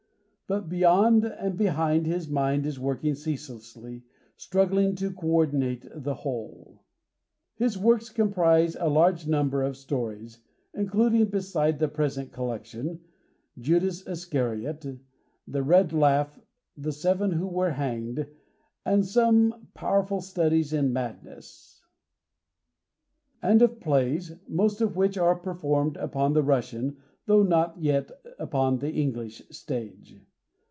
[0.47, 4.03] But, beyond and behind, his mind is working ceaselessly,
[4.35, 6.83] struggling to coordinate the whole.
[7.55, 10.39] His works comprise a large number of stories,
[10.73, 12.99] including beside the present collection
[13.61, 14.85] "Judas Iscariot,"
[15.47, 16.37] "The Red Laugh,"
[16.75, 18.27] "The Seven Who Were Hanged,"
[18.85, 21.81] and some powerful studies in madness;
[23.41, 28.79] and of plays most of which are performed upon the Russian, though not yet upon
[28.79, 30.19] the English, stage.